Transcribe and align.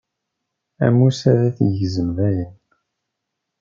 Ammus 0.85 1.19
ad 1.31 1.39
t-yegzem 1.57 2.09
dayen. 2.17 2.53